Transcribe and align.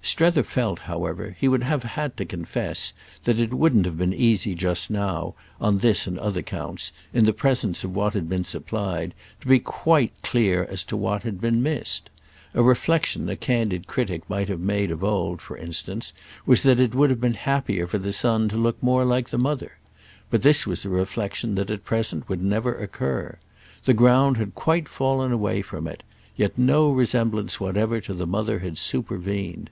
Strether 0.00 0.42
felt, 0.42 0.78
however, 0.78 1.36
he 1.38 1.48
would 1.48 1.62
have 1.64 1.82
had 1.82 2.16
to 2.16 2.24
confess, 2.24 2.94
that 3.24 3.38
it 3.38 3.52
wouldn't 3.52 3.84
have 3.84 3.98
been 3.98 4.14
easy 4.14 4.54
just 4.54 4.90
now, 4.90 5.34
on 5.60 5.76
this 5.78 6.06
and 6.06 6.18
other 6.18 6.40
counts, 6.40 6.92
in 7.12 7.26
the 7.26 7.34
presence 7.34 7.84
of 7.84 7.94
what 7.94 8.14
had 8.14 8.26
been 8.26 8.44
supplied, 8.44 9.12
to 9.42 9.46
be 9.46 9.58
quite 9.58 10.12
clear 10.22 10.64
as 10.70 10.82
to 10.84 10.96
what 10.96 11.24
had 11.24 11.42
been 11.42 11.62
missed. 11.62 12.08
A 12.54 12.62
reflexion 12.62 13.28
a 13.28 13.36
candid 13.36 13.86
critic 13.86 14.22
might 14.30 14.48
have 14.48 14.60
made 14.60 14.90
of 14.90 15.04
old, 15.04 15.42
for 15.42 15.58
instance, 15.58 16.14
was 16.46 16.62
that 16.62 16.80
it 16.80 16.94
would 16.94 17.10
have 17.10 17.20
been 17.20 17.34
happier 17.34 17.86
for 17.86 17.98
the 17.98 18.12
son 18.14 18.48
to 18.48 18.56
look 18.56 18.82
more 18.82 19.04
like 19.04 19.28
the 19.28 19.36
mother; 19.36 19.72
but 20.30 20.40
this 20.40 20.66
was 20.66 20.86
a 20.86 20.88
reflexion 20.88 21.54
that 21.56 21.70
at 21.70 21.84
present 21.84 22.26
would 22.30 22.42
never 22.42 22.74
occur. 22.74 23.36
The 23.84 23.94
ground 23.94 24.38
had 24.38 24.54
quite 24.54 24.88
fallen 24.88 25.32
away 25.32 25.60
from 25.60 25.86
it, 25.86 26.02
yet 26.34 26.56
no 26.56 26.90
resemblance 26.90 27.60
whatever 27.60 28.00
to 28.00 28.14
the 28.14 28.26
mother 28.26 28.60
had 28.60 28.78
supervened. 28.78 29.68